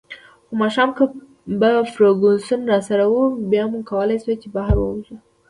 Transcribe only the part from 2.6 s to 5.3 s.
راسره وه، بیا مو کولای شوای چې بهر ووځو.